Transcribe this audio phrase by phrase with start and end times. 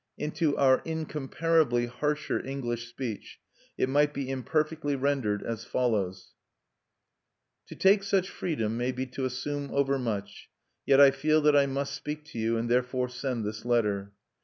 [0.17, 3.39] Into our incomparably harsher English speech
[3.77, 6.33] it might be imperfectly rendered as follows:
[7.71, 10.49] _To take such freedom may be to assume overmuch;
[10.87, 14.11] yet I feel that I must speak to you, and therefore send this letter.